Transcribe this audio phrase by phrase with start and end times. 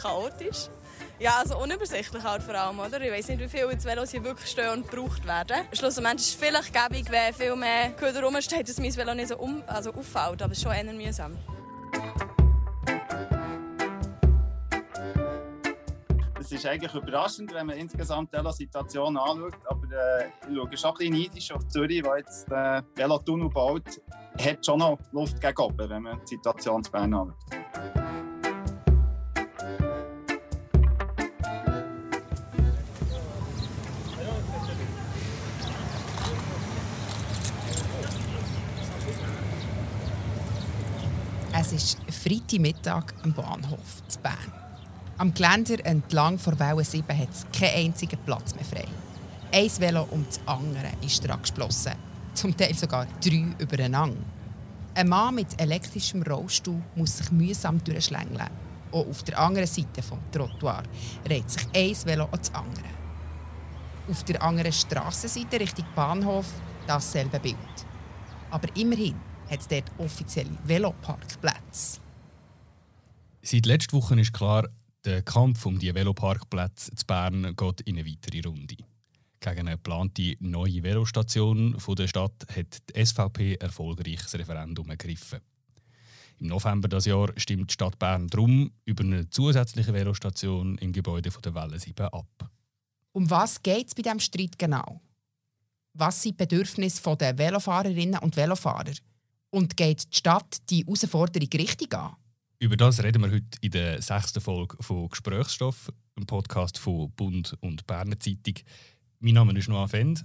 [0.00, 0.68] chaotisch.
[1.20, 3.00] Ja, also unübersichtlich halt vor allem, oder?
[3.00, 5.66] Ich weiß nicht, wie viele Velos hier wirklich stehen und gebraucht werden.
[5.72, 9.36] Schlussendlich ist es vielleicht gäbig, wenn viel mehr Köder rumsteht, dass mein Velo nicht so
[9.36, 11.36] um, also auffällt, aber es ist schon eher mühsam.
[16.40, 20.90] Es ist eigentlich überraschend, wenn man insgesamt die Situation anschaut, aber äh, ich schaue schon
[20.90, 24.00] ein bisschen neidisch auf Zürich, weil jetzt der Velotunnel baut,
[24.40, 27.34] hat schon noch Luft gegen wenn man die Situation zu Bern anschaut.
[41.70, 44.52] Es ist Freitagmittag am Bahnhof zu Bern.
[45.18, 48.86] Am Geländer entlang vor Welle 7 hat es keinen einzigen Platz mehr frei.
[49.52, 51.92] Ein Velo um das andere ist dran gesplossen.
[52.32, 54.16] Zum Teil sogar drei übereinander.
[54.94, 58.48] Ein Mann mit elektrischem Rollstuhl muss sich mühsam durchschlängeln.
[58.90, 60.84] Auch auf der anderen Seite des Trottoir
[61.28, 62.88] reiht sich ein Velo an das andere.
[64.08, 66.46] Auf der anderen Strassenseite Richtung Bahnhof
[66.86, 67.58] dasselbe Bild.
[68.50, 72.00] Aber immerhin hat es dort offizielle Veloparkplätze.
[73.42, 74.68] Seit letzter Woche ist klar,
[75.04, 78.76] der Kampf um die Veloparkplätze zu Bern geht in eine weitere Runde.
[79.40, 85.40] Gegen eine geplante neue Velostation der Stadt hat die SVP erfolgreich das Referendum ergriffen.
[86.40, 91.30] Im November des Jahr stimmt die Stadt Bern darum über eine zusätzliche Velostation im Gebäude
[91.30, 92.50] der Welle 7 ab.
[93.12, 95.00] Um was geht es bei diesem Streit genau?
[95.94, 98.92] Was sind die Bedürfnisse der Velofahrerinnen und Velofahrer?
[99.50, 102.16] Und geht die Stadt die Herausforderung richtig an?
[102.58, 107.56] Über das reden wir heute in der sechsten Folge von Gesprächsstoff, einem Podcast von Bund
[107.60, 108.54] und Berner Zeitung.
[109.20, 110.24] Mein Name ist Noah Fend.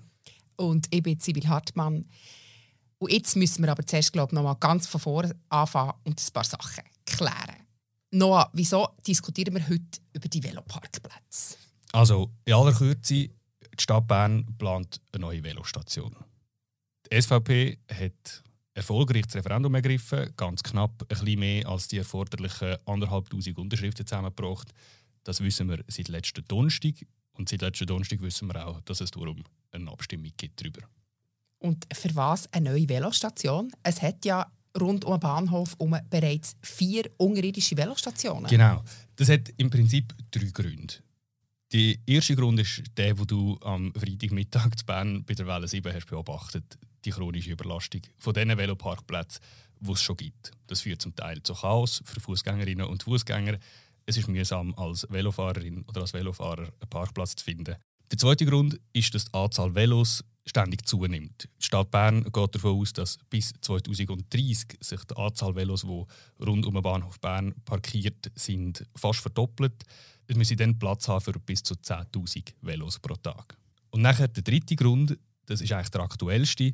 [0.58, 2.06] Und ich bin Sibyl Hartmann.
[2.98, 6.20] Und jetzt müssen wir aber zuerst glaube ich, noch mal ganz von vorne anfangen und
[6.20, 7.68] ein paar Sachen klären.
[8.12, 11.56] Noah, wieso diskutieren wir heute über die Veloparkplätze?
[11.94, 13.32] Also, in aller Kürze, die
[13.80, 16.16] Stadt Bern plant eine neue Velostation.
[17.12, 18.44] Die SVP hat
[18.74, 24.74] erfolgreich das Referendum ergriffen, ganz knapp ein bisschen mehr als die erforderlichen 1'500 Unterschriften zusammengebracht.
[25.24, 26.96] Das wissen wir seit letzten Donnerstag.
[27.34, 30.82] Und seit letzten Donnerstag wissen wir auch, dass es darum eine Abstimmung gibt darüber.
[31.60, 33.72] Und für was eine neue Velostation?
[33.84, 38.50] Es hat ja rund um den Bahnhof um bereits vier unterirdische Velostationen.
[38.50, 38.84] Genau.
[39.16, 40.96] Das hat im Prinzip drei Gründe.
[41.72, 45.94] Der erste Grund ist der, den du am Freitagmittag zu Bern bei der Welle 7
[45.94, 49.42] hast beobachtet die chronische Überlastung von den Veloparkplätzen,
[49.80, 50.52] die es schon gibt.
[50.68, 53.58] Das führt zum Teil zu Chaos für Fußgängerinnen und Fußgänger.
[54.06, 57.76] Es ist mühsam, als Velofahrerin oder als Velofahrer einen Parkplatz zu finden.
[58.12, 61.48] Der zweite Grund ist, dass die Anzahl Velos ständig zunimmt.
[61.60, 66.66] Die Stadt Bern geht davon aus, dass bis 2030 sich die Anzahl Velos, die rund
[66.66, 69.84] um den Bahnhof Bern parkiert sind, fast verdoppelt.
[70.28, 73.58] Es müsse dann Platz haben für bis zu 10.000 Velos pro Tag.
[73.92, 76.74] Und nachher der dritte Grund, das ist eigentlich der aktuellste,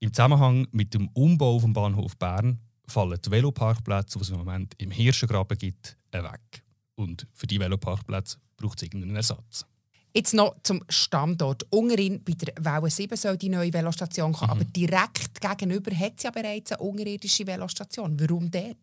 [0.00, 4.74] im Zusammenhang mit dem Umbau vom Bahnhof Bern fallen die Veloparkplätze, die es im Moment
[4.78, 6.62] im Hirschengraben gibt, weg.
[6.96, 9.64] Und für die Veloparkplätze braucht es irgendeinen Ersatz.
[10.12, 11.64] Jetzt noch zum Standort.
[11.70, 14.56] Ungerin bei der Welle 7 soll die neue Velostation kommen.
[14.56, 14.60] Mhm.
[14.60, 18.18] Aber direkt gegenüber hat es ja bereits eine unterirdische Velostation.
[18.18, 18.76] Warum dort?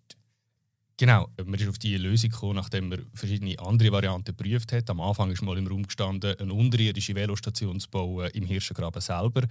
[1.00, 4.90] Genau, man ist auf diese Lösung gekommen, nachdem man verschiedene andere Varianten geprüft hat.
[4.90, 9.44] Am Anfang ist mal im Raum gestanden, eine unterirdische Velostation zu bauen im Hirschengraben selber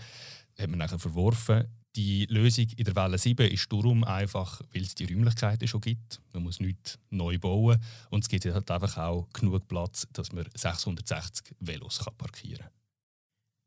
[0.58, 1.66] hat man nachher verworfen.
[1.94, 6.20] Die Lösung in der Welle 7 ist darum einfach, weil es die Räumlichkeiten schon gibt.
[6.32, 7.78] Man muss nichts neu bauen.
[8.10, 12.70] Und es gibt halt einfach auch genug Platz, dass man 660 Velos kann parkieren kann.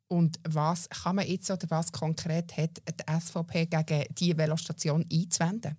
[0.10, 5.78] Und was kann man jetzt oder was konkret hat die SVP gegen diese Velostation einzuwenden?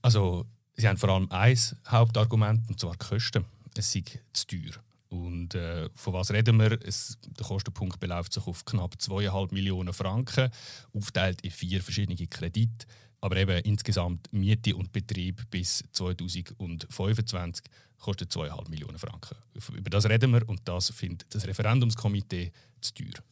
[0.00, 3.44] Also, sie haben vor allem ein Hauptargument, und zwar die Kosten.
[3.76, 4.82] Es sei zu teuer.
[5.08, 6.78] Und äh, von was reden wir?
[6.84, 10.50] Es, der Kostenpunkt beläuft sich auf knapp 2,5 Millionen Franken,
[10.92, 12.86] aufgeteilt in vier verschiedene Kredite.
[13.20, 17.64] Aber eben insgesamt Miete und Betrieb bis 2025
[17.98, 19.36] kostet 2,5 Millionen Franken.
[19.74, 23.24] Über das reden wir und das findet das Referendumskomitee zu teuer.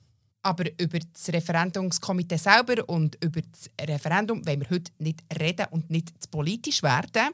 [0.43, 5.90] Aber über das Referendumskomitee selber und über das Referendum wollen wir heute nicht reden und
[5.90, 7.32] nicht zu politisch werden.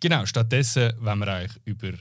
[0.00, 1.92] Genau, stattdessen wollen wir eigentlich über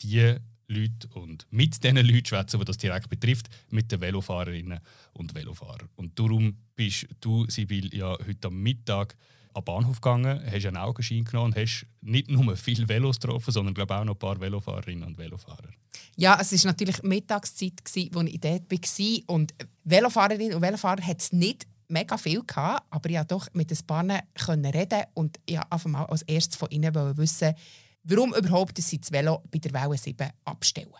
[0.00, 0.36] die
[0.68, 4.80] Leute und mit den Leuten schwätzen, die das direkt betrifft, mit den Velofahrerinnen
[5.12, 5.88] und Velofahrern.
[5.96, 9.16] Und darum bist du, Sibyl, ja heute am Mittag
[9.54, 13.74] am Bahnhof gegangen, hast einen Augenschein genommen und hast nicht nur viele Velos getroffen, sondern
[13.74, 15.70] glaube auch noch ein paar Velofahrerinnen und Velofahrer.
[16.16, 19.34] Ja, es war natürlich Mittagszeit, als ich dort war.
[19.34, 23.70] Und Velofahrerinnen und Velofahrer hat es nicht mega viel gehabt, aber ich konnte doch mit
[23.70, 27.54] ein paar reden und ich wollte mal als erstes von ihnen wissen,
[28.04, 30.92] warum überhaupt sie das Velo bei der Welle 7 abstellen.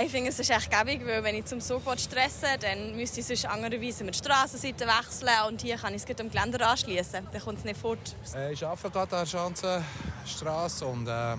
[0.00, 3.18] Ich finde, es ist echt gäbig, weil wenn ich zum Zug stressen will, dann müsste
[3.18, 7.26] ich sonst andererweise mit der Strassenseite wechseln und hier kann ich es am Geländer anschließen.
[7.32, 8.14] Dann kommt es nicht fort.
[8.32, 11.36] Äh, ich arbeite gerade an der Schanzenstrasse und äh,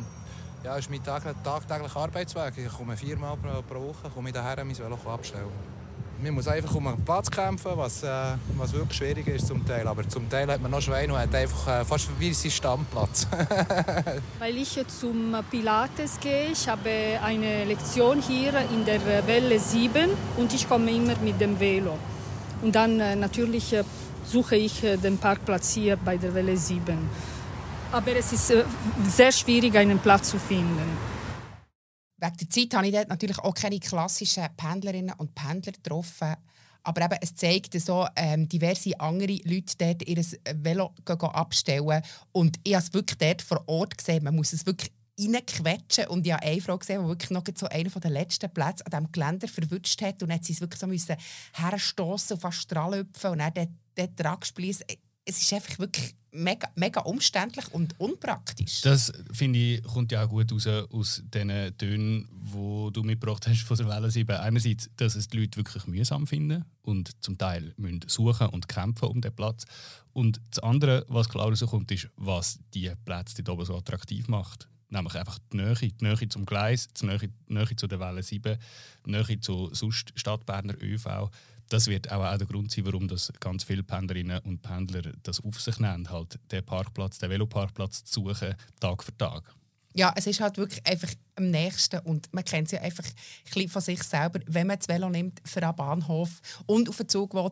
[0.66, 2.58] ja, ist mein tagtäglicher Arbeitsweg.
[2.58, 5.79] Ich komme viermal pro, pro Woche komme ich daher mein Velo abstellen.
[6.22, 8.10] Man muss einfach um einen Platz kämpfen, was, äh,
[8.58, 9.88] was wirklich schwierig ist zum Teil.
[9.88, 13.26] Aber zum Teil hat man noch Schweine und hat einfach äh, fast wie sein Stammplatz.
[14.40, 16.90] Weil ich zum Pilates gehe, ich habe
[17.24, 21.98] eine Lektion hier in der Welle 7 und ich komme immer mit dem Velo.
[22.62, 23.86] Und dann äh, natürlich äh,
[24.26, 26.98] suche ich äh, den Parkplatz hier bei der Welle 7.
[27.94, 28.66] Aber es ist äh,
[29.08, 31.09] sehr schwierig, einen Platz zu finden.
[32.22, 36.36] Wegen der Zeit habe ich dort natürlich auch keine klassischen Pendlerinnen und Pendler getroffen.
[36.84, 40.24] Aber eben, es zeigt so, ähm, diverse andere Leute dort ihr
[40.56, 42.02] Velo abstellen.
[42.32, 44.24] Und ich habe es wirklich dort vor Ort gesehen.
[44.24, 46.08] Man muss es wirklich reinquetschen.
[46.08, 48.92] Und ich habe eine Frau gesehen, die wirklich noch so einen der letzten Plätze an
[48.92, 50.24] diesem Geländer verwünscht hat.
[50.24, 51.16] Und dann sie es wirklich so müssen
[51.54, 54.38] herstossen und fast strahlenhüpfen und dann dort, dort dran
[55.26, 58.82] Es ist einfach wirklich mega, mega umständlich und unpraktisch.
[58.82, 63.64] Das, finde ich, kommt ja auch gut raus aus den Tönen, die du mitgebracht hast
[63.64, 64.36] von der Welle 7.
[64.36, 69.10] Einerseits, dass es die Leute wirklich mühsam finden und zum Teil müssen suchen und kämpfen
[69.10, 69.66] um den Platz.
[70.14, 74.68] Und das andere, was klar rauskommt, ist, was die Plätze dort oben so attraktiv macht.
[74.90, 78.24] Nämlich einfach die Nähe, die Nähe zum Gleis, die Nähe, die Nähe zu der Welle
[78.24, 78.58] 7,
[79.06, 81.30] die Nähe zu sonst Stadtberner ÖV
[81.70, 85.40] das wird auch, auch der Grund sein, warum das ganz viele Pendlerinnen und Pendler das
[85.42, 89.44] auf sich nehmen, halt den Parkplatz, den Veloparkplatz zu suchen, Tag für Tag.
[89.96, 93.06] Ja, es ist halt wirklich einfach am nächsten und man kennt es ja einfach
[93.56, 97.10] ein von sich selber, wenn man das Velo nimmt für einen Bahnhof und auf den
[97.10, 97.52] Zug will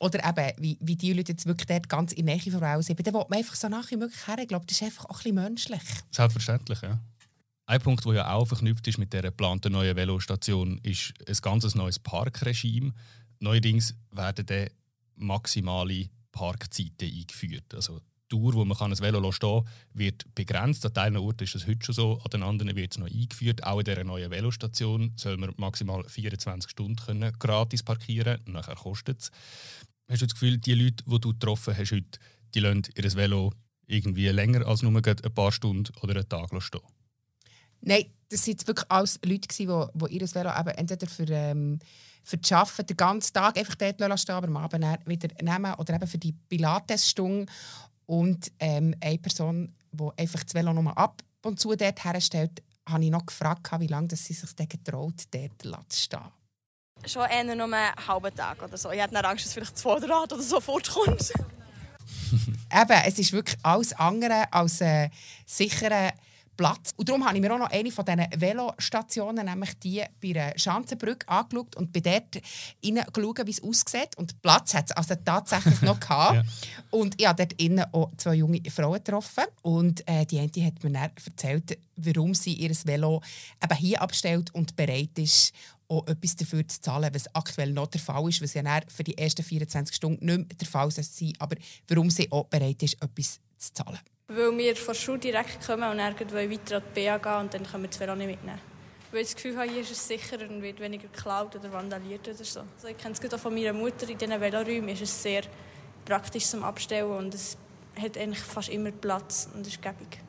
[0.00, 2.82] oder eben, wie, wie die Leute jetzt wirklich dort ganz in der Nähe von Frau
[2.82, 4.38] sind, dann will man einfach so nachher möglich her.
[4.40, 5.82] Ich glaube, das ist einfach auch ein bisschen menschlich.
[6.10, 6.98] Selbstverständlich, ja.
[7.66, 11.74] Ein Punkt, der ja auch verknüpft ist mit der geplanten neuen Velostation, ist ein ganz
[11.74, 12.92] neues Parkregime.
[13.40, 14.68] Neuerdings werden dann
[15.16, 17.74] maximale Parkzeiten eingeführt.
[17.74, 18.00] Also
[18.30, 20.84] die Dauer, wo man ein Velo stehen kann, wird begrenzt.
[20.84, 23.64] An einigen Orten ist das heute schon so, an den anderen wird es noch eingeführt.
[23.64, 28.54] Auch in dieser neuen Velostation soll man maximal 24 Stunden können gratis parkieren können.
[28.54, 29.30] Nachher kostet es.
[30.08, 32.18] Hast du das Gefühl, die Leute, die du getroffen hast heute,
[32.54, 33.52] die lassen ihr Velo
[33.86, 36.80] irgendwie länger als nur ein paar Stunden oder einen Tag stehen?
[37.80, 41.78] Nein, das waren wirklich alles Leute, die, die ihr Velo eben entweder für, ähm,
[42.28, 45.94] für das Arbeiten den ganzen Tag einfach dort stehen aber am Abend wieder nehmen oder
[45.94, 47.50] eben für die Pilatesstunde.
[48.04, 53.04] Und ähm, eine Person, die einfach das Velo nochmal ab und zu dort herstellt, habe
[53.04, 56.20] ich noch gefragt, wie lange sie sich getraut, dort zu stehen.
[57.06, 58.90] Schon eher nur einen halben Tag oder so.
[58.90, 61.32] Ich hatte Angst, dass vielleicht das Vorderrad oder so fortkommt.
[62.70, 65.08] Eben, es ist wirklich alles andere als äh,
[65.46, 66.12] sicherer
[66.58, 66.90] Platz.
[66.96, 70.52] Und darum habe ich mir auch noch eine von diesen Velostationen, nämlich die bei der
[70.56, 72.42] Schanzenbrücke, angeschaut und bei dort
[72.82, 74.18] geschaut, wie es aussieht.
[74.18, 76.34] Und Platz hat es also tatsächlich noch gehabt.
[76.34, 76.42] ja.
[76.90, 79.44] Und ich habe dort innen auch zwei junge Frauen getroffen.
[79.62, 83.22] Und äh, die eine hat mir dann erzählt, warum sie ihr Velo
[83.62, 85.52] eben hier abstellt und bereit ist,
[85.88, 89.16] auch etwas dafür zu zahlen, was aktuell noch der Fall ist, was ja für die
[89.16, 93.38] ersten 24 Stunden nicht mehr der Fall sein aber warum sie auch bereit ist, etwas
[93.56, 93.98] zu zahlen.
[94.30, 97.54] Weil wir von der Schule direkt kommen und irgendwo weiter an die BA gehen und
[97.54, 98.60] dann können wir das Velo nicht mitnehmen.
[99.10, 102.28] Weil ich das Gefühl habe, hier ist es sicherer und wird weniger geklaut oder vandaliert
[102.28, 102.60] oder so.
[102.60, 105.44] Also ich kenne es auch von meiner Mutter, in diesen Veloräumen ist es sehr
[106.04, 107.56] praktisch zum Abstellen und es
[107.98, 110.20] hat eigentlich fast immer Platz und ist gäbig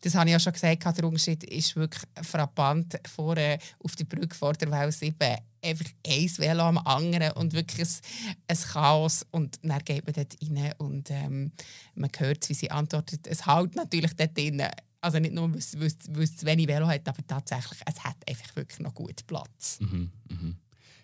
[0.00, 2.98] das habe ich ja schon gesagt, der Unterschied ist wirklich frappant.
[3.06, 5.14] Vorne auf der Brücke vor der Welle 7
[5.62, 9.26] einfach ein Velo am anderen und wirklich ein, ein Chaos.
[9.30, 11.52] Und dann geht man dort rein und ähm,
[11.94, 13.26] man hört, wie sie antwortet.
[13.26, 14.62] Es hält natürlich dort drin.
[15.02, 18.80] Also nicht nur, weil es zu wenig Velo hat, aber tatsächlich, es hat einfach wirklich
[18.80, 19.78] noch gut Platz.
[19.80, 20.56] Mhm, mhm.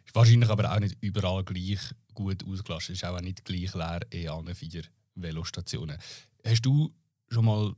[0.05, 1.81] Ist wahrscheinlich aber auch nicht überall gleich
[2.15, 2.97] gut ausgelastet.
[2.97, 4.85] Ist auch nicht gleich leer in allen vier
[5.15, 5.99] Velostationen.
[6.45, 6.95] Hast du
[7.31, 7.75] schon mal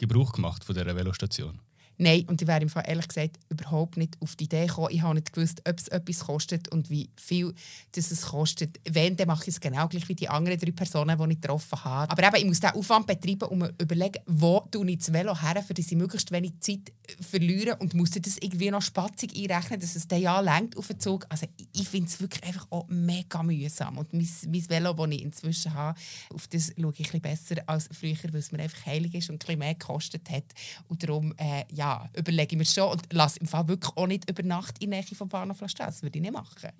[0.00, 1.60] Gebrauch gemacht von dieser Velostation?
[2.02, 4.88] Nein, und ich wäre im Fall ehrlich gesagt überhaupt nicht auf die Idee gekommen.
[4.90, 7.52] Ich habe nicht gewusst, ob es etwas kostet und wie viel
[7.92, 8.80] das es kostet.
[8.88, 11.84] Wenn, dann mache ich es genau gleich wie die anderen drei Personen, die ich getroffen
[11.84, 12.10] habe.
[12.10, 15.62] Aber eben, ich muss diesen Aufwand betreiben, um zu überlegen, wo ich das Velo her,
[15.62, 16.90] für dass ich möglichst wenig Zeit
[17.20, 21.00] verliere und muss das irgendwie noch spatzig einrechnen, dass es dann ja längt auf den
[21.00, 21.26] Zug.
[21.28, 23.98] Also ich finde es wirklich einfach auch mega mühsam.
[23.98, 25.98] Und mein, mein Velo, das ich inzwischen habe,
[26.32, 29.28] auf das schaue ich ein bisschen besser als früher, weil es mir einfach heilig ist
[29.28, 30.44] und ein bisschen mehr gekostet hat.
[30.88, 34.28] Und darum, äh, ja, überlege ich mir schon und lasse im Fall wirklich auch nicht
[34.28, 35.86] über Nacht in der Nähe vom Bahnhof stehen.
[35.86, 36.70] Das würde ich nicht machen.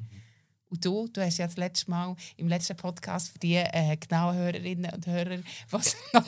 [0.70, 4.36] Und du, du hast ja das letzte Mal im letzten Podcast für die äh, genauen
[4.36, 5.38] Hörerinnen und Hörer,
[5.70, 6.24] was noch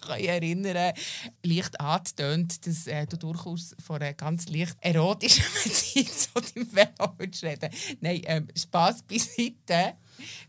[0.00, 0.92] daran erinnern
[1.44, 7.14] leicht angetönt, dass äh, du durchaus von einer ganz leicht erotischen Beziehung zu deinem Velo
[7.42, 9.94] reden Nein, ähm, Spass beiseite.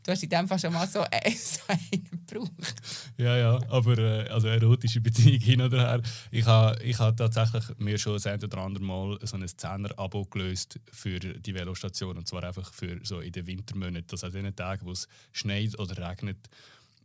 [0.03, 2.75] Du hast in dem Fall schon mal so, äh, so einen gebraucht.
[3.17, 6.01] Ja, ja, aber äh, also erotische Beziehung hin oder her.
[6.31, 10.25] Ich habe ich ha tatsächlich mir schon das ein oder andere Mal so ein Zehner-Abo
[10.25, 12.17] gelöst für die Velostation.
[12.17, 14.07] Und zwar einfach für so in den Wintermonaten.
[14.07, 16.37] Das heißt, in den Tagen, wo es schneit oder regnet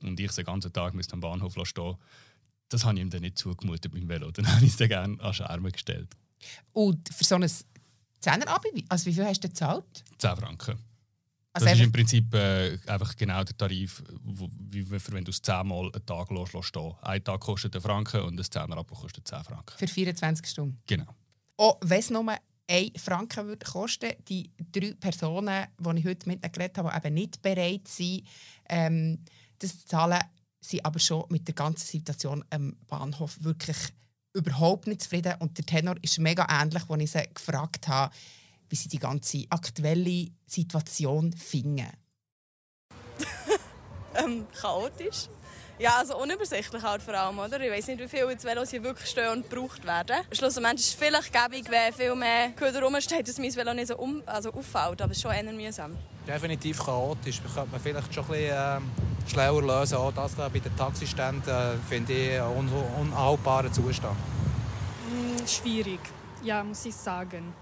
[0.02, 1.96] und ich den ganzen Tag am Bahnhof stehen
[2.70, 4.30] das habe ich ihm dann nicht zugemutet mit dem Velo.
[4.30, 6.08] Dann habe ich es dann gerne an Schermen gestellt.
[6.72, 7.50] Und für so ein
[8.20, 10.04] Zehner-Abo, also wie viel hast du gezahlt?
[10.18, 10.78] 10 Franken.
[11.52, 15.42] Also das ist im Prinzip äh, einfach genau der Tarif, wo, wie, wenn du es
[15.42, 16.76] zehnmal einen Tag los lässt.
[17.02, 19.76] Ein Tag kostet 1 Franken und ein Zehner-Abo kostet 10 Franken.
[19.76, 20.80] Für 24 Stunden?
[20.87, 21.12] Genau.
[21.57, 22.25] Oh, wenn es nur
[22.69, 27.14] 1 Franken würde kosten, die drei Personen, die ich heute mit geredet habe, die eben
[27.14, 28.23] nicht bereit sind,
[28.69, 29.25] ähm,
[29.59, 30.21] das zu zahlen,
[30.61, 33.76] sind aber schon mit der ganzen Situation am Bahnhof wirklich
[34.35, 35.35] überhaupt nicht zufrieden.
[35.40, 38.14] Und der Tenor ist mega ähnlich, als ich sie gefragt habe,
[38.70, 41.88] wie sie die ganze aktuelle Situation finden.
[44.14, 45.28] ähm, chaotisch.
[45.78, 47.58] Ja, also unübersichtlich halt vor allem, oder?
[47.60, 50.16] Ich weiß nicht, wie viele Velos hier wirklich stehen und gebraucht werden.
[50.30, 53.96] Schlussendlich ist es vielleicht gäbig, wenn viel mehr Köder rumsteht, dass mein Velo nicht so
[53.96, 55.96] um, also auffällt, aber es ist schon eher mühsam.
[56.26, 57.40] Definitiv chaotisch.
[57.42, 58.50] Das könnte man vielleicht schon ein bisschen
[59.26, 59.96] äh, schlauer lösen.
[59.96, 64.18] Auch das bei den Taxiständen äh, finde ich einen un unhaltbaren Zustand.
[65.08, 66.00] Hm, schwierig,
[66.44, 67.54] ja, muss ich sagen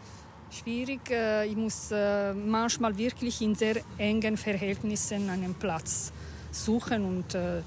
[0.51, 1.11] schwierig.
[1.11, 6.13] Äh, ich muss äh, manchmal wirklich in sehr engen Verhältnissen einen Platz
[6.51, 7.63] suchen und äh,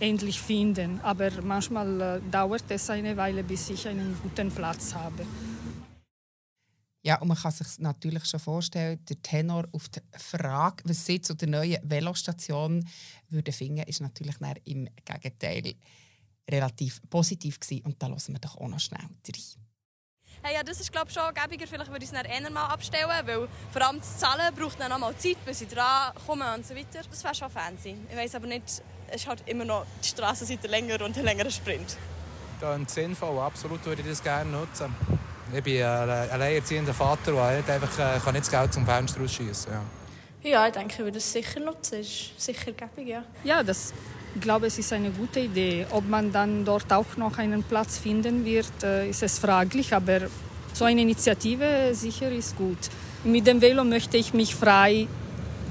[0.00, 1.00] endlich finden.
[1.02, 5.24] Aber manchmal dauert es eine Weile, bis ich einen guten Platz habe.
[7.06, 11.20] Ja, und man kann sich natürlich schon vorstellen, der Tenor auf die Frage, was sie
[11.20, 12.88] zu der neuen Velostation
[13.28, 15.74] würde finden, ist natürlich im Gegenteil
[16.50, 17.84] relativ positiv gewesen.
[17.84, 19.18] Und da lassen wir doch auch noch schnell rein.
[20.46, 21.66] Hey, ja, das ist glaube ich schon gäbiger.
[21.66, 24.90] Vielleicht würde ich es dann eher mal abstellen, weil vor allem das Zahlen braucht dann
[24.90, 27.00] noch mal Zeit, bis ich dran komme und so weiter.
[27.08, 27.96] Das wäre schon fancy.
[28.10, 28.82] Ich weiß aber nicht, es
[29.14, 31.96] ist halt immer noch die Straßenseite länger und ein längerer Sprint.
[32.60, 34.94] Ganz sinnvoll, absolut würde ich das gerne nutzen.
[35.50, 39.20] Ich bin ein alleinerziehender Vater und ich einfach, äh, kann nicht das Geld zum Fenster
[39.22, 39.72] rausschießen.
[39.72, 40.50] Ja.
[40.50, 42.00] ja, ich denke, ich würde es sicher nutzen.
[42.00, 43.24] Das ist sicher gäbig, ja.
[43.44, 43.94] Ja, das
[44.34, 45.86] ich glaube, es ist eine gute Idee.
[45.90, 50.22] Ob man dann dort auch noch einen Platz finden wird, äh, ist es fraglich, aber
[50.72, 52.78] so eine Initiative sicher ist gut.
[53.22, 55.06] Mit dem Velo möchte ich mich frei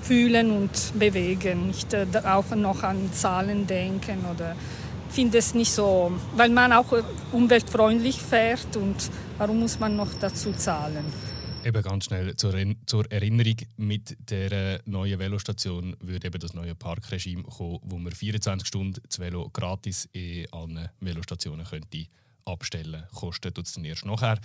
[0.02, 4.56] fühlen und bewegen, nicht äh, auch noch an Zahlen denken oder
[5.10, 6.86] finde es nicht so, weil man auch
[7.32, 8.96] umweltfreundlich fährt und
[9.38, 11.06] warum muss man noch dazu zahlen?
[11.66, 12.54] Eben ganz schnell zur,
[12.86, 18.68] zur Erinnerung, mit der neuen Velostation würde eben das neue Parkregime kommen, wo man 24
[18.68, 22.08] Stunden das Velo gratis in allen Velostationen könnte
[22.46, 24.40] abstellen Kostet es dann erst nachher.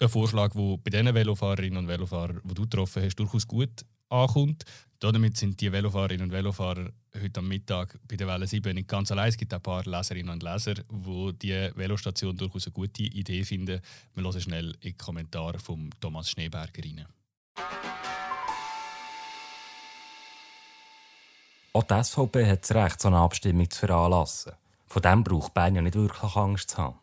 [0.00, 4.64] Ein Vorschlag, der bei den Velofahrerinnen und Velofahrern, die du getroffen hast, durchaus gut ankommt.
[5.00, 9.12] Damit sind die Velofahrerinnen und Velofahrer heute am Mittag bei der Welle 7 nicht ganz
[9.12, 9.28] allein.
[9.28, 13.80] Es gibt ein paar Leserinnen und Leser, die die Velostation durchaus eine gute Idee finden.
[14.14, 17.06] Wir hören schnell in die Kommentare von Thomas Schneeberger rein.
[21.74, 24.52] Auch die SVP hat das Recht, so eine Abstimmung zu veranlassen.
[24.86, 26.98] Von dem braucht Bern ja nicht wirklich Angst zu haben.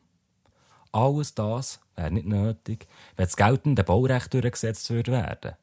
[0.94, 5.58] Alles das wäre nicht nötig, wenn das geltende Baurecht durchgesetzt würde.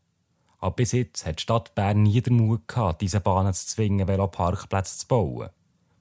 [0.59, 4.09] Aber bis jetzt hat die Stadt Bern nie den Mut gehabt, diese Bahnen zu zwingen,
[4.09, 5.50] Veloparkplätze zu bauen.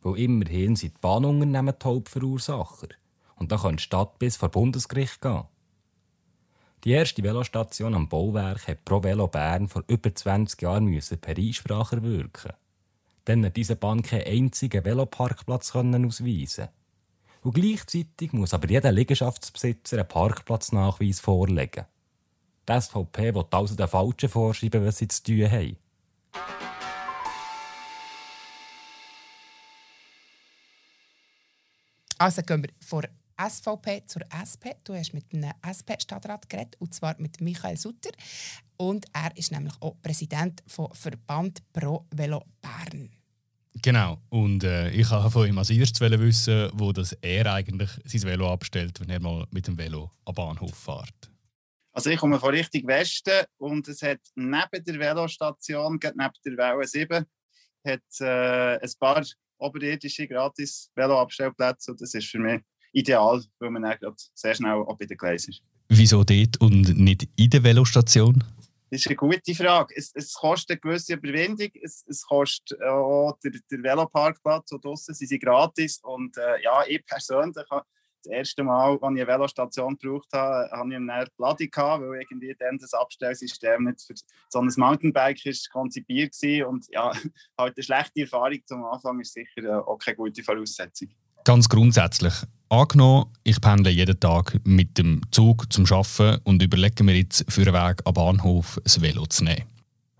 [0.02, 2.88] Weil immerhin sind die Bahnunternehmen die Hauptverursacher.
[3.36, 5.44] Und da kann die Stadt bis vor Bundesgericht gehen.
[6.84, 12.02] Die erste Velostation am Bauwerk hat Pro Velo Bern vor über 20 Jahren per Einsprache
[12.02, 12.54] wirken.
[13.26, 16.70] Dann hat diese Bahn keinen einzigen Veloparkplatz ausweisen
[17.42, 21.86] Und gleichzeitig muss aber jeder Liegenschaftsbesitzer einen Parkplatznachweis vorlegen.
[22.67, 25.77] Die SVP will also den Falschen vorschreiben, was sie zu tun haben.
[32.17, 33.05] Also gehen wir von
[33.39, 34.74] SVP zur SP.
[34.83, 38.09] Du hast mit einem SP-Stadtrat geredet, und zwar mit Michael Sutter.
[38.75, 43.09] Und er ist nämlich auch Präsident vom Verband Pro Velo Bern.
[43.75, 44.17] Genau.
[44.29, 48.51] Und äh, ich wollte von ihm als erstes wissen, wo das er eigentlich sein Velo
[48.51, 51.29] abstellt, wenn er mal mit dem Velo am Bahnhof fährt.
[51.98, 56.88] Also ich komme von Richtung Westen und es hat neben der Velostation, neben der Welle
[56.88, 57.25] 7,
[57.88, 59.25] hat, äh, ein paar
[59.58, 62.62] oberirdische gratis Veloabstellplätze und das ist für mich
[62.92, 65.63] ideal, weil man dann sehr schnell auch bei den Gleisen ist.
[65.89, 68.44] Wieso dort und nicht in der Velostation?
[68.92, 69.96] Das ist eine gute Frage.
[69.98, 71.70] Es, es kostet eine gewisse Überwindung.
[71.82, 76.00] Es, es kostet auch der, der Veloparkplatz und draussen sind sie gratis.
[76.04, 77.88] Und äh, ja, ich persönlich habe
[78.29, 82.55] erste Mal, als ich eine Velostation gebraucht habe, habe ich einen Bloody gehabt, weil irgendwie
[82.57, 84.13] dann das Abstellsystem nicht für
[84.50, 86.67] so ein Mountainbike ist konzipiert war.
[86.67, 87.12] Und ja,
[87.57, 91.10] halt eine schlechte Erfahrung zum Anfang ist sicher äh, auch keine gute Voraussetzung.
[91.43, 92.34] Ganz grundsätzlich.
[92.69, 97.62] Angenommen, ich pendle jeden Tag mit dem Zug zum Arbeiten und überlege mir jetzt für
[97.62, 99.63] einen Weg am Bahnhof ein Velo zu nehmen.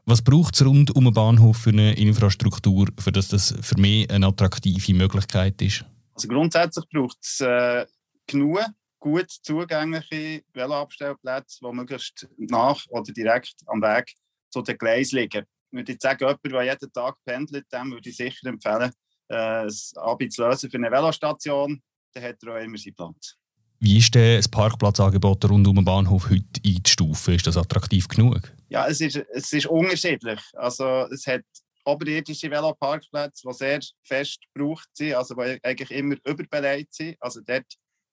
[0.06, 4.10] Was braucht es rund um einen Bahnhof für eine Infrastruktur, für dass das für mich
[4.10, 5.84] eine attraktive Möglichkeit ist?
[6.16, 7.86] Also grundsätzlich braucht es äh,
[8.28, 8.66] genug
[9.00, 14.14] gut zugängliche Veloabstellplätze, die möglichst nach oder direkt am Weg
[14.50, 15.46] zu den Gleisen liegen.
[15.72, 18.92] Ich würde jetzt sagen, jemand, der jeden Tag pendelt, dem würde ich sicher empfehlen,
[19.30, 21.82] äh, ein Abi zu lösen für eine Velostation.
[22.14, 23.36] Dann hat er auch immer seinen Platz.
[23.80, 27.36] Wie ist denn das Parkplatzangebot rund um den Bahnhof heute einzustufen?
[27.36, 28.52] Ist das attraktiv genug?
[28.70, 30.40] Ja, es ist, es ist unterschiedlich.
[30.54, 31.44] Also, es hat
[31.86, 37.18] oberirdische Veloparkplätze, die sehr fest gebraucht sind, also die eigentlich immer überbeleidigt sind.
[37.20, 37.66] Also dort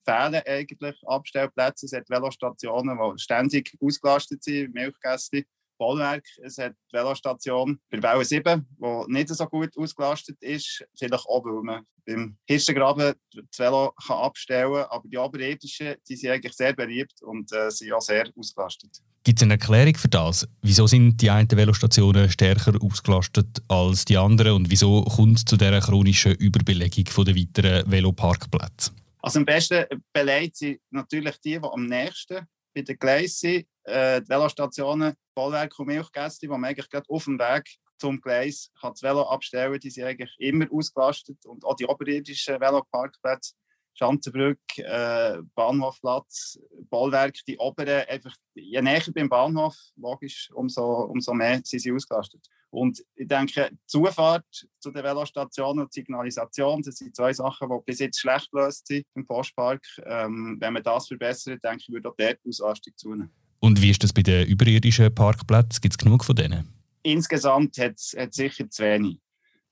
[0.05, 1.87] fehlen eigentlich Abstellplätze.
[1.87, 5.45] Es hat Velostationen, die ständig ausgelastet sind, Milchgäste.
[5.79, 6.25] Bollwerk.
[6.43, 10.85] Es hat die Velostation bei Welle 7, die nicht so gut ausgelastet ist.
[10.99, 14.87] Vielleicht auch, weil man beim Hirschengraben das Velo kann abstellen kann.
[14.91, 18.91] Aber die oberirdischen die sind eigentlich sehr beliebt und äh, sind auch sehr ausgelastet.
[19.25, 20.47] Gibt es eine Erklärung für das?
[20.63, 25.57] Wieso sind die einen Velostationen stärker ausgelastet als die anderen und wieso kommt es zu
[25.57, 28.93] dieser chronischen Überbelegung der weiteren Veloparkplätze?
[29.25, 34.29] Also am besten beleidigt sind natürlich die, die am nächsten bei den Gleisen äh, die
[34.29, 37.65] Velostationen, Bollwerk und Milchgäste, wo man eigentlich gerade auf dem Weg
[37.97, 39.81] zum Gleis kann das Velo abstellen.
[39.81, 41.39] Die sind eigentlich immer ausgelastet.
[41.47, 43.55] Und auch die oberirdischen Veloparkplätze,
[43.95, 46.59] Schanzenbrück, äh, Bahnhofplatz,
[46.91, 52.47] Bollwerk, die oberen, einfach, je näher beim Bahnhof, logisch, umso, umso mehr sind sie ausgelastet.
[52.71, 57.69] Und ich denke, die Zufahrt zu den Velostationen und die Signalisation, das sind zwei Sachen,
[57.69, 59.81] die bis jetzt schlecht gelöst sind im Postpark.
[60.05, 63.33] Ähm, wenn man das verbessert, denke ich, würde auch dort die Auslastung zunehmen.
[63.61, 65.81] Und wie ist das bei den überirdischen Parkplätzen?
[65.81, 66.69] Gibt es genug von denen?
[67.05, 69.21] Insgesamt hat es sicher zu wenig.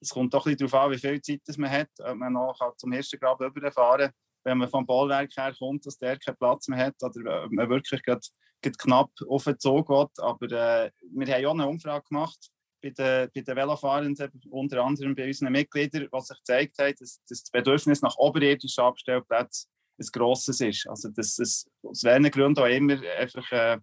[0.02, 2.58] Es kommt doch ein bisschen darauf an, wie viel Zeit man hat, ob man noch
[2.76, 6.68] zum ersten Grab überfahren kann, wenn man vom Bollwerk her kommt, dass der keinen Platz
[6.68, 8.26] mehr hat oder man wirklich grad,
[8.60, 10.18] grad knapp auf den Zug geht.
[10.18, 12.50] Aber äh, wir haben auch eine Umfrage gemacht
[12.82, 17.22] bei den, bei den Velofahrenden, unter anderem bei unseren Mitgliedern, was sich gezeigt hat, dass,
[17.28, 20.88] dass das Bedürfnis nach oberirdischen Abstellplätzen ein grosses ist.
[20.88, 23.78] Also dass es aus welchen Gründen auch immer einfach äh,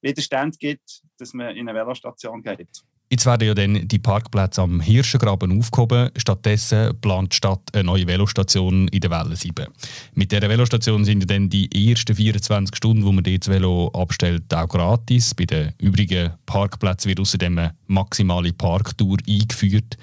[0.00, 2.82] Widerstand gibt, dass man in eine Velostation geht.
[3.10, 6.10] Jetzt werden ja dann die Parkplätze am Hirschengraben aufgehoben.
[6.18, 9.66] Stattdessen plant die Stadt eine neue Velostation in der Welle 7.
[10.12, 14.68] Mit dieser Velostation sind dann die ersten 24 Stunden, wo man das Velo abstellt, auch
[14.68, 15.34] gratis.
[15.34, 19.96] Bei den übrigen Parkplätzen wird außerdem eine maximale Parktour eingeführt.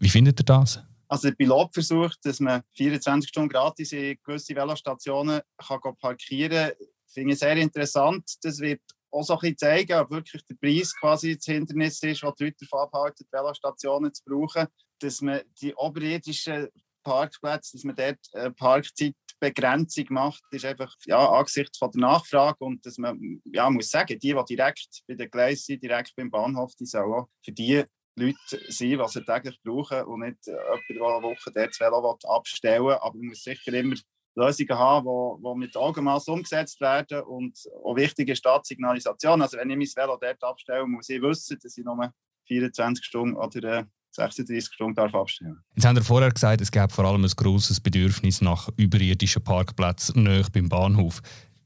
[0.00, 0.80] Wie findet ihr das?
[1.06, 7.32] Also der Pilotversuch, dass man 24 Stunden gratis in gewisse Velostationen kann parkieren kann, finde
[7.34, 8.24] ich sehr interessant.
[8.42, 12.22] Das wird auch so ein bisschen zeigen, ob wirklich der Preis quasi das Hindernis ist,
[12.22, 14.66] was die Leute davon abhalten, Velostationen zu brauchen.
[15.00, 16.68] Dass man die oberirdischen
[17.02, 22.84] Parkplätze, dass man dort eine Parkzeitbegrenzung macht, ist einfach ja, angesichts von der Nachfrage und
[22.84, 26.74] dass man ja, muss sagen, die, die direkt bei den Gleisen sind, direkt beim Bahnhof,
[26.74, 27.84] die sollen auch für die
[28.18, 28.36] Leute
[28.68, 32.18] sein, was sie täglich brauchen und nicht äh, jemand, der eine Woche dort das Velo
[32.24, 32.94] abstellen will.
[32.94, 33.96] Aber man muss sicher immer
[34.38, 37.22] Lösungen haben, die, die mit Augenmaß umgesetzt werden.
[37.22, 39.42] Und auch wichtig ist die Signalisation.
[39.42, 42.12] Also wenn ich mein Velo dort abstelle, muss ich wissen, dass ich nur
[42.46, 46.88] 24 Stunden oder 36 äh, Stunden darf abstellen Jetzt haben Sie vorher gesagt, es gäbe
[46.88, 51.20] vor allem ein grosses Bedürfnis nach überirdischen Parkplätzen nahe beim Bahnhof.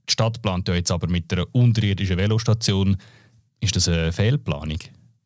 [0.09, 2.97] Die Stadt plant ja jetzt aber mit einer unterirdischen Velostation.
[3.61, 4.79] Ist das eine Fehlplanung?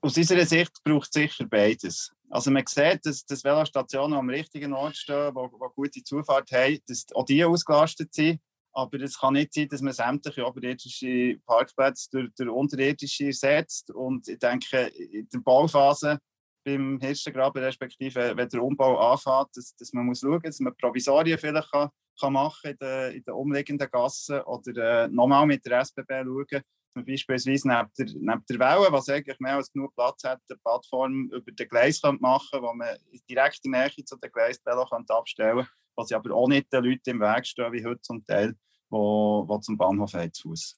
[0.03, 2.13] Aus unserer Sicht braucht es sicher beides.
[2.31, 6.79] Also man sieht, dass, dass Velostationen am richtigen Ort stehen, wo, wo gute Zufahrt haben,
[6.87, 8.41] dass auch die ausgelastet sind.
[8.73, 13.91] Aber es kann nicht sein, dass man sämtliche oberirdische Parkplätze durch, durch unterirdische ersetzt.
[13.91, 16.19] Und ich denke, in der Bauphase
[16.62, 20.77] beim Hirschengraben, respektive wenn der Umbau anfängt, dass, dass man muss schauen muss, dass man
[20.77, 21.89] Provisorien vielleicht kann,
[22.21, 26.62] kann machen in den, in den umliegenden Gassen oder äh, nochmal mit der SBB schauen,
[26.97, 30.59] man beispielsweise neben der, neben der Welle, was eigentlich mehr als genug Platz hat, eine
[30.59, 32.97] Plattform über den Gleis machen könnte, wo man
[33.29, 37.21] direkt in Nähe zu den Gleisvelo abstellen könnte, was aber auch nicht den Leuten im
[37.21, 38.55] Weg stehen, wie heute zum Teil,
[38.91, 40.77] wo, wo zum Bahnhof zu Fuß.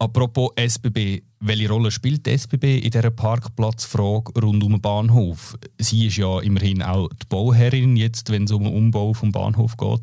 [0.00, 5.56] Apropos SBB, welche Rolle spielt die SBB in dieser Parkplatzfrage rund um den Bahnhof?
[5.78, 9.76] Sie ist ja immerhin auch die Bauherrin jetzt, wenn es um den Umbau vom Bahnhof
[9.76, 10.02] geht.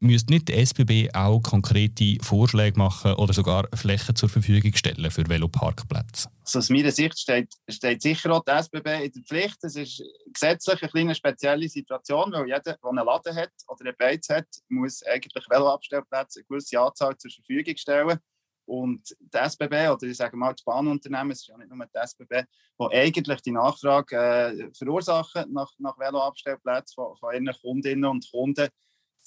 [0.00, 5.28] Müsste nicht die SBB auch konkrete Vorschläge machen oder sogar Flächen zur Verfügung stellen für
[5.28, 6.30] Veloparkplätze?
[6.44, 9.62] Also aus meiner Sicht steht, steht sicher auch die SBB in der Pflicht.
[9.62, 13.96] Es ist gesetzlich eine kleine spezielle Situation, weil jeder, der einen Laden hat oder einen
[13.98, 18.18] Beiz hat, muss eigentlich Veloabstellplätze eine gewisse Anzahl zur Verfügung stellen.
[18.64, 21.98] Und die SBB, oder ich sage mal das Bahnunternehmen, es ist ja nicht nur die
[21.98, 22.44] SBB,
[22.78, 28.68] die eigentlich die Nachfrage äh, verursachen nach, nach Veloabstellplätzen von, von ihren Kundinnen und Kunden,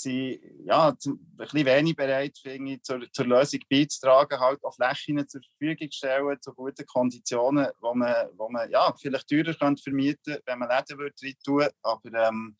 [0.04, 5.28] sind ja, ein bisschen wenig bereit, finde ich, zur, zur Lösung beizutragen, halt auch Flächen
[5.28, 10.38] zur Verfügung stellen, zu guten Konditionen, wo man, wo man ja, vielleicht teurer könnte vermieten
[10.46, 12.56] wenn man Läden würde rein tun aber ähm,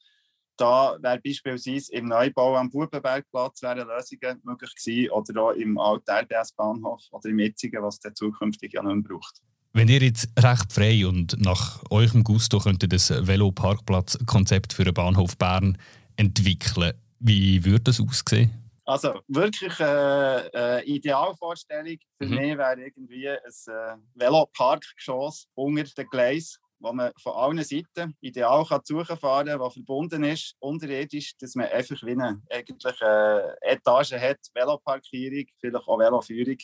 [0.58, 6.12] da wäre beispielsweise im Neubau am Bubenbergplatz wären Lösungen möglich gewesen oder auch im alten
[6.12, 9.42] RBS-Bahnhof oder im jetzigen, was der zukünftig ja nicht mehr braucht.
[9.74, 15.36] Wenn ihr jetzt recht frei und nach eurem Gusto könntet das Veloparkplatzkonzept für den Bahnhof
[15.38, 15.78] Bern
[16.16, 18.52] entwickeln, wie würde das aussehen?
[18.86, 22.36] Also wirklich eine äh, äh, Idealvorstellung für mhm.
[22.36, 28.66] mich wäre irgendwie ein äh, Veloparkgeschoss unter den Gleis, wo man von allen Seiten ideal
[28.66, 34.14] kann fahren kann, was verbunden ist, unterirdisch, dass man einfach wie eine eigentlich, äh, Etage
[34.14, 36.58] hat, Veloparkierung, vielleicht auch Veloführung.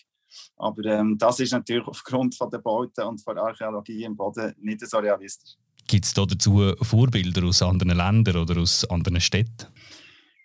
[0.58, 4.54] Aber ähm, das ist natürlich aufgrund von der Bauten und von der Archäologie im Boden
[4.60, 5.56] nicht so realistisch.
[5.88, 9.66] Gibt es dazu Vorbilder aus anderen Ländern oder aus anderen Städten?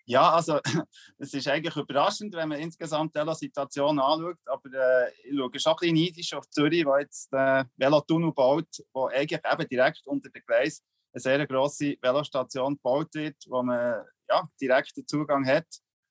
[0.06, 0.60] Ja, also
[1.18, 4.38] es ist eigentlich überraschend, wenn man insgesamt die Situation anschaut.
[4.46, 8.32] Aber äh, ich schaue schon ein bisschen neidisch auf Zürich, wo jetzt der äh, Velotunnel
[8.32, 13.62] baut, wo eigentlich eben direkt unter dem Gleis eine sehr grosse Velostation gebaut wird, wo
[13.62, 15.66] man ja, direkten Zugang hat.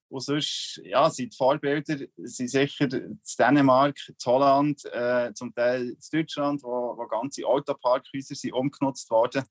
[0.09, 5.89] Und sonst ja, sind die Vorbilder sind sicher in Dänemark, in Holland, äh, zum Teil
[5.89, 9.43] in Deutschland, wo, wo ganze Autoparkhäuser sind umgenutzt worden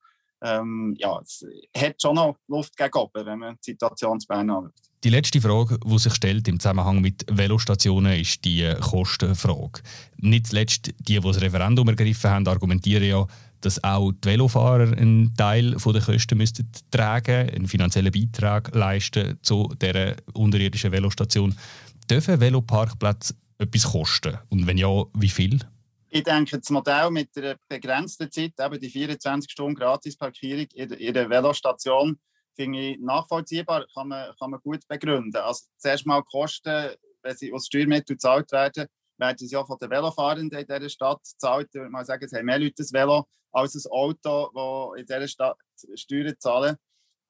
[0.43, 1.45] ähm, ja, es
[1.77, 4.73] hat schon noch Luft gegen wenn man die Situation zu Bern anschaut.
[5.05, 9.83] Die letzte Frage, die sich stellt im Zusammenhang mit Velostationen, ist die Kostenfrage.
[10.19, 13.27] Nicht zuletzt die, die das Referendum ergriffen haben, argumentieren ja,
[13.61, 19.73] dass auch die Velofahrer einen Teil der Kosten müssten tragen einen finanziellen Beitrag leisten zu
[19.81, 21.57] dieser unterirdischen Velostation.
[22.09, 24.39] Dürfen Veloparkplätze etwas kosten?
[24.51, 25.61] Und wenn ja, wie viel?
[26.15, 31.31] Ich denke, das Modell mit der begrenzten Zeit, eben die 24 Stunden Gratisparkierung in der
[31.31, 32.21] Velostation,
[32.55, 35.35] finde ich nachvollziehbar, kann man, kann man gut begründen.
[35.41, 36.91] Also zuerst mal Kosten,
[37.23, 41.23] wenn sie aus Steuermitteln gezahlt werden, werden sie ja von den Velofahrenden in dieser Stadt
[41.23, 41.69] gezahlt.
[41.73, 44.51] Ich würde mal sagen, es haben mehr Leute ein Velo als ein Auto,
[44.95, 45.57] das in dieser Stadt
[45.95, 46.77] Steuern zahlen.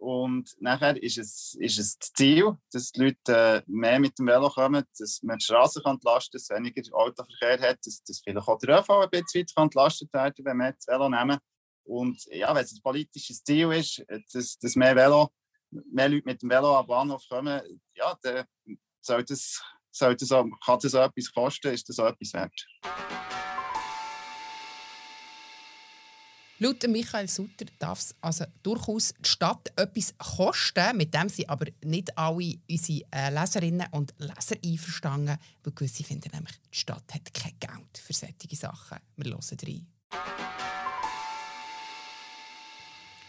[0.03, 4.27] Und nachher ist es, ist es das Ziel, dass die Leute äh, mehr mit dem
[4.27, 8.19] Velo kommen, dass man die Straßen kann entlasten kann, dass weniger Autoverkehr hat, dass, dass
[8.19, 11.39] vielleicht auch der ÖV ein bisschen weit entlastet werden wenn wir das Velo nehmen.
[11.85, 15.31] Und ja, wenn es ein politisches Ziel ist, dass, dass mehr, Velo,
[15.71, 17.61] mehr Leute mit dem Velo am Bahnhof kommen,
[17.95, 18.45] ja, dann
[19.01, 19.63] soll das,
[19.93, 22.67] soll das auch, kann das auch etwas kosten, ist das auch etwas wert.
[26.63, 31.67] Laut Michael Sutter darf es also durchaus die Stadt etwas kosten, mit dem sie aber
[31.83, 37.35] nicht alle unsere äh, Leserinnen und Leser einverstanden, weil gewisse finden nämlich, die Stadt hat
[37.35, 38.99] kein Geld für solche Sachen.
[39.17, 39.87] Wir hören rein.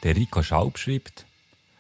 [0.04, 1.26] Der Rico Schaub schreibt,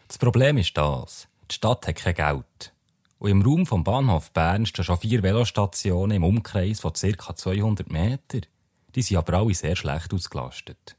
[0.08, 2.74] das Problem ist das, die Stadt hat kein Geld.
[3.20, 7.36] Und im Raum vom Bahnhof Bern stehen schon vier Velostationen im Umkreis von ca.
[7.36, 8.48] 200 Metern.
[8.96, 10.98] Die sind aber alle sehr schlecht ausgelastet.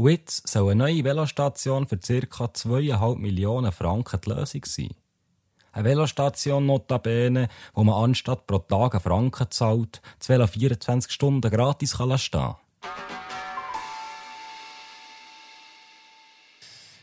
[0.00, 2.44] Und jetzt soll eine neue Velostation für ca.
[2.46, 4.88] 2,5 Millionen Franken die Lösung sein.
[5.72, 11.50] Eine Velostation notabene, wo man anstatt pro Tag einen Franken zahlt, das Velo 24 Stunden
[11.50, 12.54] gratis kann stehen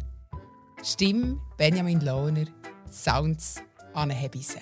[0.83, 2.45] Stimme Benjamin Lohner.
[2.89, 3.61] Sounds
[3.93, 4.59] Anne Hebise.